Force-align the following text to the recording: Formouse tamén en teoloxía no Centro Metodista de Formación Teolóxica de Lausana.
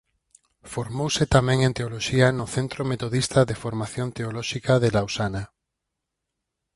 Formouse 0.73 1.23
tamén 1.35 1.59
en 1.67 1.75
teoloxía 1.77 2.27
no 2.39 2.45
Centro 2.55 2.81
Metodista 2.91 3.39
de 3.49 3.59
Formación 3.63 4.07
Teolóxica 4.17 4.73
de 4.83 4.89
Lausana. 4.95 5.43